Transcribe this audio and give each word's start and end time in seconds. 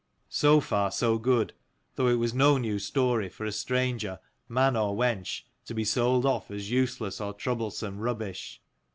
So 0.29 0.59
far 0.61 0.89
so 0.89 1.19
good: 1.19 1.53
though 1.93 2.07
it 2.07 2.15
was 2.15 2.33
no 2.33 2.57
new 2.57 2.79
story 2.79 3.29
for 3.29 3.45
a 3.45 3.51
stranger, 3.51 4.17
man 4.49 4.75
or 4.75 4.95
wench, 4.95 5.43
to 5.65 5.75
be 5.75 5.83
sold 5.83 6.25
off 6.25 6.49
as 6.49 6.71
useless 6.71 7.21
or 7.21 7.35
troublesome 7.35 7.99
rubbish. 7.99 8.63